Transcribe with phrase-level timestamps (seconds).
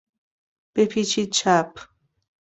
[0.75, 1.71] بپیچید چپ.